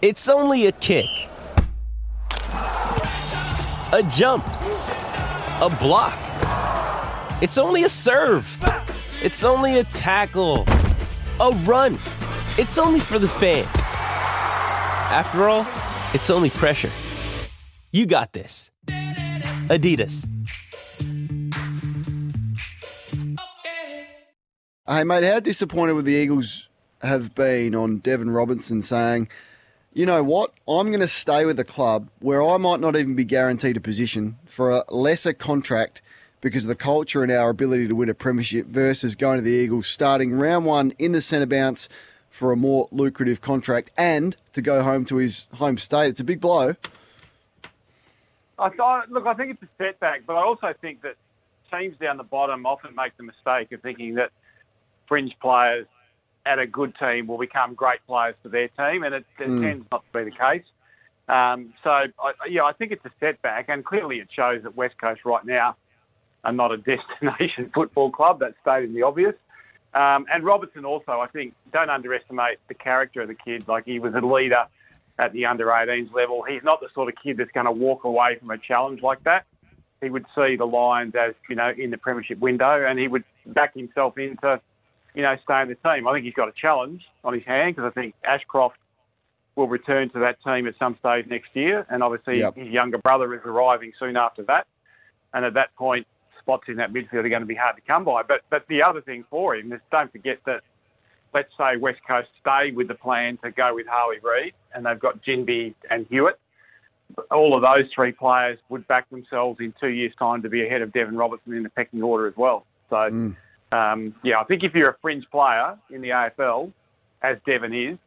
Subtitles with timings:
[0.00, 1.08] It's only a kick,
[2.52, 6.16] a jump, a block.
[7.42, 8.46] It's only a serve.
[9.24, 10.66] It's only a tackle,
[11.40, 11.94] a run.
[12.58, 13.66] It's only for the fans.
[15.10, 15.66] After all,
[16.14, 16.90] it's only pressure.
[17.90, 18.70] You got this.
[19.66, 20.28] Adidas.
[24.86, 26.68] Hey, mate, how disappointed would the Eagles
[27.02, 29.28] have been on Deven Robertson saying,
[29.92, 33.14] you know what, I'm going to stay with a club where I might not even
[33.14, 36.02] be guaranteed a position for a lesser contract
[36.40, 39.50] because of the culture and our ability to win a premiership versus going to the
[39.50, 41.88] Eagles starting round one in the centre bounce
[42.30, 46.08] for a more lucrative contract and to go home to his home state.
[46.08, 46.76] It's a big blow.
[48.58, 51.16] I thought, look, I think it's a setback, but I also think that
[51.72, 54.30] teams down the bottom often make the mistake of thinking that
[55.06, 55.86] fringe players
[56.48, 59.62] at a good team will become great players for their team, and it, it mm.
[59.62, 60.64] tends not to be the case.
[61.28, 64.94] Um, so, I, yeah, I think it's a setback, and clearly it shows that West
[64.98, 65.76] Coast right now
[66.44, 68.40] are not a destination football club.
[68.40, 69.34] That's stating the obvious.
[69.92, 73.68] Um, and Robertson also, I think, don't underestimate the character of the kid.
[73.68, 74.64] Like he was a leader
[75.18, 76.44] at the under 18s level.
[76.48, 79.22] He's not the sort of kid that's going to walk away from a challenge like
[79.24, 79.44] that.
[80.00, 83.24] He would see the Lions as, you know, in the premiership window and he would
[83.46, 84.60] back himself into,
[85.14, 86.06] you know, staying the team.
[86.06, 88.78] I think he's got a challenge on his hand because I think Ashcroft
[89.56, 91.86] will return to that team at some stage next year.
[91.90, 92.56] And obviously yep.
[92.56, 94.66] his younger brother is arriving soon after that.
[95.34, 96.06] And at that point,
[96.40, 98.22] spots in that midfield are going to be hard to come by.
[98.22, 100.62] But but the other thing for him is don't forget that
[101.34, 104.98] let's say West Coast stay with the plan to go with Harley Reid and they've
[104.98, 106.38] got Ginbey and Hewett.
[107.30, 110.82] All of those three players would back themselves in two years' time to be ahead
[110.82, 112.64] of Deven Robertson in the pecking order as well.
[112.90, 113.36] So, mm.
[113.70, 116.72] Um, yeah, I think if you're a fringe player in the AFL,
[117.22, 117.98] as Deven is,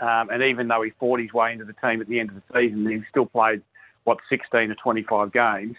[0.00, 2.36] um, and even though he fought his way into the team at the end of
[2.36, 3.62] the season, he still played,
[4.04, 5.76] what, 16 or 25 games,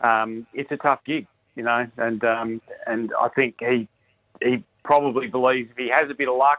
[0.00, 3.88] um, it's a tough gig you know, and um, and I think he
[4.42, 6.58] he probably believes if he has a bit of luck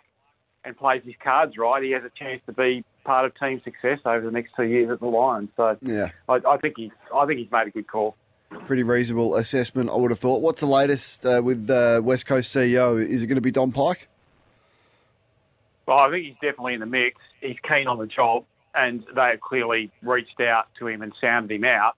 [0.64, 4.00] and plays his cards right, he has a chance to be part of team success
[4.06, 5.50] over the next two years at the Lions.
[5.58, 8.16] So yeah, I, I think he's I think he's made a good call.
[8.66, 10.42] Pretty reasonable assessment, I would have thought.
[10.42, 13.00] What's the latest uh, with the West Coast CEO?
[13.06, 14.08] Is it going to be Don Pyke?
[15.86, 17.18] Well, I think he's definitely in the mix.
[17.42, 21.54] He's keen on the job, and they have clearly reached out to him and sounded
[21.54, 21.96] him out.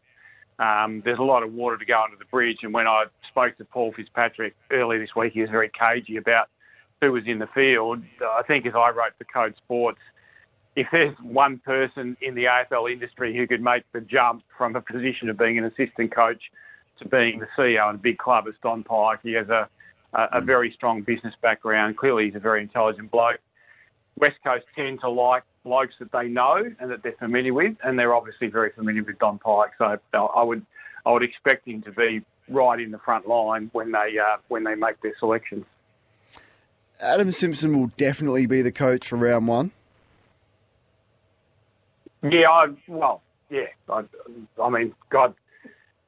[0.59, 2.57] Um, there's a lot of water to go under the bridge.
[2.63, 6.49] And when I spoke to Paul Fitzpatrick earlier this week, he was very cagey about
[6.99, 8.01] who was in the field.
[8.21, 9.99] I think as I wrote for Code Sports,
[10.77, 14.81] if there's one person in the AFL industry who could make the jump from a
[14.81, 16.39] position of being an assistant coach
[16.99, 19.19] to being the CEO in a big club, it's Don Pyke.
[19.23, 19.67] He has a,
[20.13, 21.97] a, a very strong business background.
[21.97, 23.39] Clearly, he's a very intelligent bloke.
[24.19, 27.97] West Coast tend to like blokes that they know and that they're familiar with, and
[27.97, 29.71] they're obviously very familiar with Don Pyke.
[29.79, 30.63] So I would
[31.07, 34.63] I would expect him to be right in the front line when they uh, when
[34.63, 35.65] they make their selections.
[37.01, 39.71] Adam Simpson will definitely be the coach for round one.
[42.23, 43.67] Yeah, I, well, yeah.
[43.89, 44.03] I,
[44.61, 45.33] I mean, God,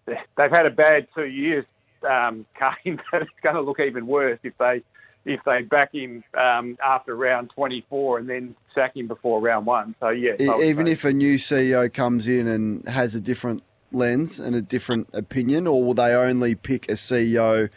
[0.06, 1.66] they've had a bad two years,
[2.08, 3.02] um, Kane.
[3.14, 4.84] it's going to look even worse if they
[5.26, 9.94] if they back him um, after round 24 and then sack him before round one.
[10.00, 10.34] So, yeah.
[10.62, 15.10] Even if a new CEO comes in and has a different lens and a different
[15.14, 17.70] opinion, or will they only pick a CEO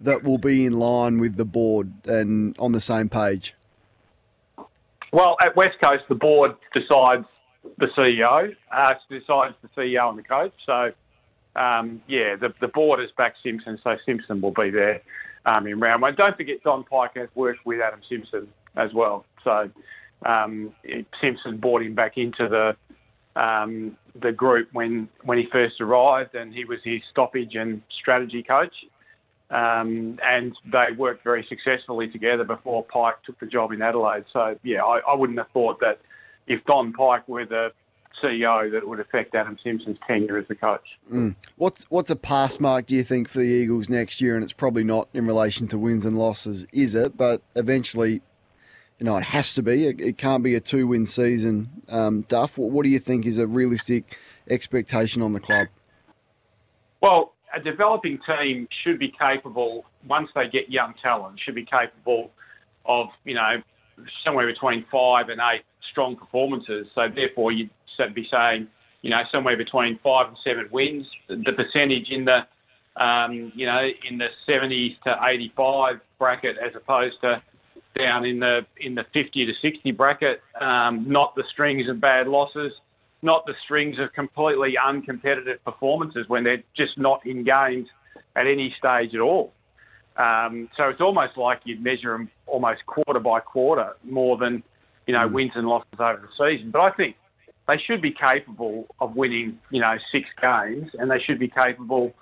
[0.00, 3.54] that will be in line with the board and on the same page?
[5.12, 7.26] Well, at West Coast, the board decides
[7.78, 10.52] the CEO, uh, decides the CEO and the coach.
[10.66, 10.92] So,
[11.54, 15.02] um, yeah, the, the board has backed Simpson, so Simpson will be there
[15.46, 16.14] um, in round one.
[16.14, 19.24] Don't forget Don Pyke has worked with Adam Simpson as well.
[19.44, 19.70] So
[20.24, 20.72] um,
[21.20, 22.76] Simpson brought him back into the
[23.34, 28.42] um, the group when when he first arrived, and he was his stoppage and strategy
[28.42, 28.74] coach.
[29.50, 34.24] Um, and they worked very successfully together before Pyke took the job in Adelaide.
[34.32, 36.00] So yeah, I, I wouldn't have thought that
[36.46, 37.72] if Don Pyke were the
[38.22, 40.98] CEO that would affect Adam Simpson's tenure as the coach.
[41.10, 41.34] Mm.
[41.56, 44.34] What's what's a pass mark do you think for the Eagles next year?
[44.34, 47.16] And it's probably not in relation to wins and losses, is it?
[47.16, 48.22] But eventually,
[48.98, 49.86] you know, it has to be.
[49.86, 51.70] It, it can't be a two-win season.
[51.88, 54.16] Um, Duff, what, what do you think is a realistic
[54.48, 55.68] expectation on the club?
[57.00, 61.40] Well, a developing team should be capable once they get young talent.
[61.44, 62.30] Should be capable
[62.84, 63.62] of you know
[64.24, 65.62] somewhere between five and eight
[65.92, 66.88] strong performances.
[66.94, 67.70] So therefore, you'd
[68.14, 68.66] be saying,
[69.02, 71.06] you know, somewhere between five and seven wins.
[71.28, 72.40] The percentage in the,
[73.02, 77.40] um, you know, in the 70s to 85 bracket as opposed to
[77.96, 82.26] down in the in the 50 to 60 bracket, um, not the strings of bad
[82.26, 82.72] losses,
[83.22, 87.88] not the strings of completely uncompetitive performances when they're just not in games
[88.34, 89.52] at any stage at all.
[90.16, 94.62] Um, so it's almost like you'd measure them almost quarter by quarter more than
[95.06, 95.32] you know mm.
[95.32, 96.70] wins and losses over the season.
[96.70, 97.16] But I think
[97.68, 102.14] they should be capable of winning you know six games, and they should be capable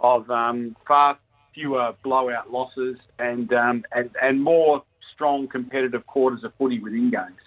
[0.00, 1.18] of um, far
[1.54, 4.82] fewer blowout losses and um, and and more
[5.14, 7.40] strong competitive quarters of footy within games.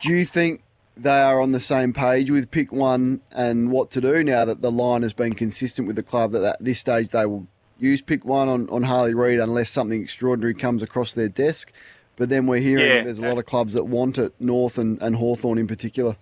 [0.00, 0.62] Do you think
[0.96, 4.62] they are on the same page with pick one and what to do now that
[4.62, 7.46] the line has been consistent with the club that at this stage they will
[7.78, 11.72] use pick one on, on Harley Reid unless something extraordinary comes across their desk.
[12.16, 13.02] But then we're hearing yeah.
[13.02, 16.16] there's a lot of clubs that want it, North and, and Hawthorn in particular.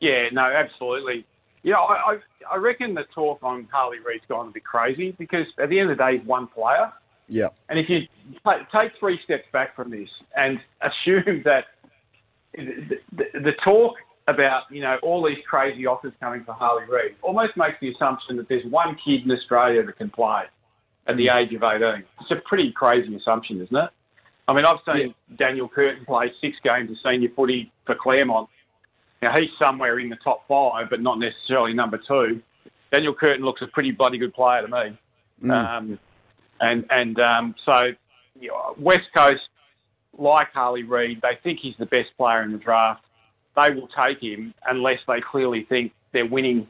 [0.00, 1.24] Yeah, no, absolutely.
[1.62, 2.18] Yeah, I, I,
[2.52, 5.90] I reckon the talk on Harley Reid's gone a bit crazy because at the end
[5.90, 6.92] of the day, he's one player.
[7.28, 7.48] Yeah.
[7.68, 8.00] And if you
[8.44, 11.64] take three steps back from this and assume that
[12.54, 13.94] the, the, the talk
[14.28, 18.36] about you know all these crazy offers coming for Harley Reid almost makes the assumption
[18.36, 20.42] that there's one kid in Australia that can play
[21.06, 21.36] at the mm.
[21.36, 22.04] age of 18.
[22.20, 23.90] It's a pretty crazy assumption, isn't it?
[24.48, 25.36] I mean, I've seen yeah.
[25.36, 28.48] Daniel Curtin play six games of senior footy for Claremont.
[29.22, 32.40] Now he's somewhere in the top five, but not necessarily number two.
[32.92, 34.98] Daniel Curtin looks a pretty bloody good player to me.
[35.42, 35.50] Mm.
[35.50, 35.98] Um,
[36.60, 37.82] and and um, so
[38.40, 39.42] you know, West Coast,
[40.16, 43.02] like Harley Reid, they think he's the best player in the draft.
[43.56, 46.68] They will take him unless they clearly think they're winning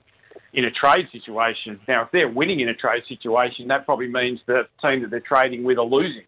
[0.52, 1.80] in a trade situation.
[1.86, 5.20] Now, if they're winning in a trade situation, that probably means the team that they're
[5.20, 6.24] trading with are losing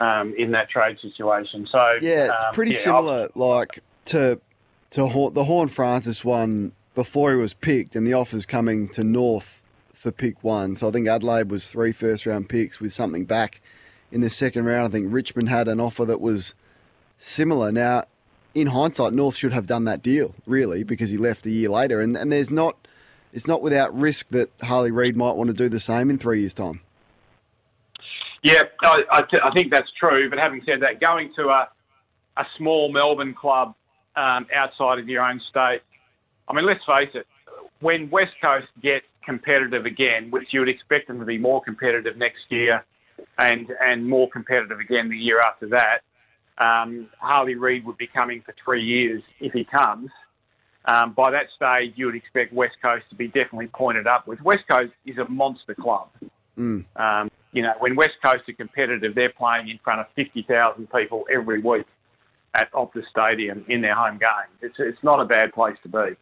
[0.00, 1.66] um, in that trade situation.
[1.70, 4.40] So yeah, it's um, pretty yeah, similar, I'll, like to
[4.90, 9.62] to the Horne-Francis one before he was picked, and the offers coming to North
[9.92, 10.76] for pick one.
[10.76, 13.60] So I think Adelaide was three first round picks with something back
[14.12, 14.86] in the second round.
[14.86, 16.54] I think Richmond had an offer that was
[17.18, 17.72] similar.
[17.72, 18.04] Now,
[18.54, 22.00] in hindsight, North should have done that deal, really, because he left a year later.
[22.00, 22.88] And, and there's not,
[23.32, 26.40] it's not without risk that Harley Reid might want to do the same in three
[26.40, 26.80] years' time.
[28.46, 30.30] Yeah, I, I, th- I think that's true.
[30.30, 31.68] But having said that, going to a,
[32.36, 33.74] a small Melbourne club
[34.14, 35.80] um, outside of your own state,
[36.48, 37.26] I mean, let's face it,
[37.80, 42.16] when West Coast get competitive again, which you would expect them to be more competitive
[42.16, 42.84] next year
[43.40, 46.02] and, and more competitive again the year after that,
[46.58, 50.08] um, Harley Reid would be coming for three years if he comes.
[50.84, 54.40] Um, by that stage, you would expect West Coast to be definitely pointed upwards.
[54.40, 56.10] West Coast is a monster club.
[56.56, 56.84] Mm.
[56.94, 61.26] Um, you know, when West Coast are competitive, they're playing in front of 50,000 people
[61.32, 61.86] every week
[62.54, 64.52] at Optus Stadium in their home games.
[64.60, 66.16] It's, it's not a bad place to be.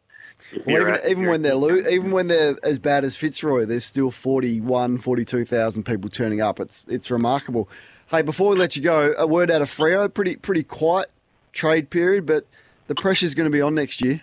[0.64, 4.12] Well, even, even when they're lo- even when they're as bad as Fitzroy, there's still
[4.12, 6.60] 41, 42,000 people turning up.
[6.60, 7.68] It's it's remarkable.
[8.06, 10.12] Hey, before we let you go, a word out of Freo.
[10.12, 11.10] Pretty pretty quiet
[11.52, 12.46] trade period, but
[12.86, 14.22] the pressure's going to be on next year.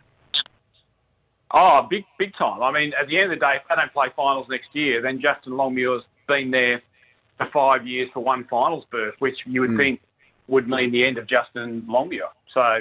[1.52, 2.64] Oh, big big time.
[2.64, 5.02] I mean, at the end of the day, if they don't play finals next year,
[5.02, 6.82] then Justin Longmuir's been there
[7.54, 9.78] five years for one finals berth, which you would mm.
[9.78, 10.02] think
[10.48, 12.28] would mean the end of Justin Longmuir.
[12.54, 12.80] So,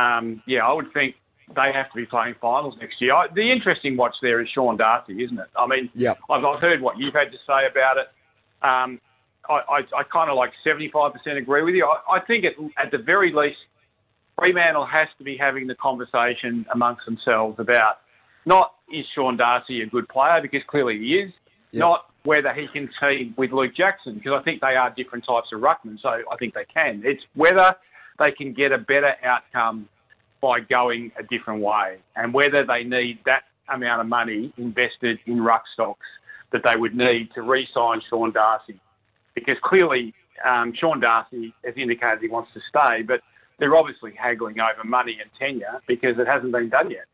[0.00, 1.16] um, yeah, I would think
[1.54, 3.14] they have to be playing finals next year.
[3.14, 5.48] I, the interesting watch there is Sean Darcy, isn't it?
[5.56, 6.18] I mean, yep.
[6.30, 8.08] I've, I've heard what you've had to say about it.
[8.62, 9.00] Um,
[9.48, 11.86] I, I, I kind of like 75% agree with you.
[11.86, 13.58] I, I think at, at the very least,
[14.36, 17.98] Fremantle has to be having the conversation amongst themselves about
[18.46, 21.32] not is Sean Darcy a good player, because clearly he is,
[21.72, 21.80] yep.
[21.80, 25.48] not whether he can team with Luke Jackson, because I think they are different types
[25.52, 27.02] of ruckmen, so I think they can.
[27.04, 27.74] It's whether
[28.22, 29.88] they can get a better outcome
[30.40, 35.40] by going a different way, and whether they need that amount of money invested in
[35.40, 36.06] ruck stocks
[36.52, 38.80] that they would need to re-sign Sean Darcy,
[39.34, 40.12] because clearly
[40.44, 43.20] um, Sean Darcy has indicated he wants to stay, but
[43.58, 47.04] they're obviously haggling over money and tenure because it hasn't been done yet.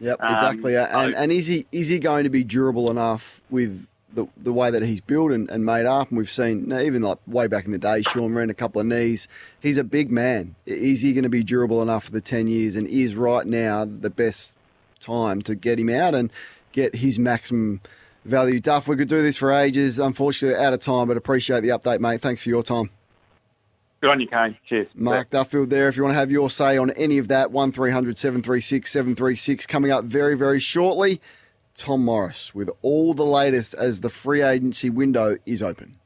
[0.00, 0.76] Yep, exactly.
[0.76, 4.52] Um, and, and is he is he going to be durable enough with the the
[4.52, 6.08] way that he's built and, and made up.
[6.08, 8.86] And we've seen even like way back in the day, Sean ran a couple of
[8.86, 9.28] knees.
[9.60, 10.54] He's a big man.
[10.66, 12.76] Is he going to be durable enough for the ten years?
[12.76, 14.54] And is right now the best
[14.98, 16.32] time to get him out and
[16.72, 17.80] get his maximum
[18.24, 18.60] value?
[18.60, 19.98] Duff, we could do this for ages.
[19.98, 22.20] Unfortunately, out of time, but appreciate the update, mate.
[22.20, 22.90] Thanks for your time.
[24.00, 24.56] Good on you, Kane.
[24.66, 24.86] Cheers.
[24.94, 25.86] Mark Duffield there.
[25.88, 29.90] If you want to have your say on any of that, 1300 736 736 coming
[29.90, 31.20] up very, very shortly.
[31.74, 35.99] Tom Morris with all the latest as the free agency window is open.